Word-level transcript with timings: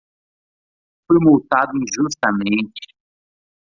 Fui 1.05 1.19
multado 1.19 1.69
injustamente 1.77 2.87